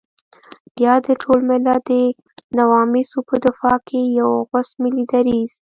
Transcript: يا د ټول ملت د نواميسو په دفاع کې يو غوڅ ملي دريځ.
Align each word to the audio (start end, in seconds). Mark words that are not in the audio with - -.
يا 0.83 0.93
د 1.05 1.07
ټول 1.21 1.39
ملت 1.49 1.83
د 1.89 1.91
نواميسو 2.57 3.19
په 3.29 3.35
دفاع 3.45 3.77
کې 3.87 4.01
يو 4.19 4.29
غوڅ 4.49 4.69
ملي 4.81 5.03
دريځ. 5.13 5.49